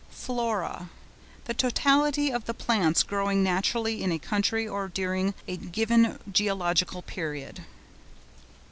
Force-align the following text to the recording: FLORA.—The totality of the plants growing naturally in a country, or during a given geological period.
FLORA.—The 0.09 1.53
totality 1.53 2.31
of 2.31 2.45
the 2.45 2.55
plants 2.55 3.03
growing 3.03 3.43
naturally 3.43 4.01
in 4.01 4.11
a 4.11 4.17
country, 4.17 4.67
or 4.67 4.87
during 4.87 5.35
a 5.47 5.57
given 5.57 6.17
geological 6.31 7.03
period. 7.03 7.65